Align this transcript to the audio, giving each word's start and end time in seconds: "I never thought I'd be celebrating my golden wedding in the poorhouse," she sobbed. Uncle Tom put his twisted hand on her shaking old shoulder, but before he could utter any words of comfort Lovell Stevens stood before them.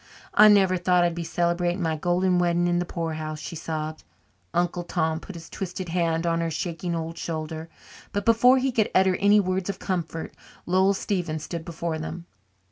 "I 0.33 0.47
never 0.47 0.77
thought 0.77 1.03
I'd 1.03 1.13
be 1.13 1.23
celebrating 1.23 1.79
my 1.83 1.95
golden 1.95 2.39
wedding 2.39 2.65
in 2.65 2.79
the 2.79 2.85
poorhouse," 2.87 3.39
she 3.39 3.55
sobbed. 3.55 4.03
Uncle 4.51 4.81
Tom 4.83 5.19
put 5.19 5.35
his 5.35 5.47
twisted 5.47 5.89
hand 5.89 6.25
on 6.25 6.41
her 6.41 6.49
shaking 6.49 6.95
old 6.95 7.19
shoulder, 7.19 7.69
but 8.11 8.25
before 8.25 8.57
he 8.57 8.71
could 8.71 8.89
utter 8.95 9.15
any 9.17 9.39
words 9.39 9.69
of 9.69 9.77
comfort 9.77 10.33
Lovell 10.65 10.95
Stevens 10.95 11.43
stood 11.43 11.63
before 11.63 11.99
them. 11.99 12.25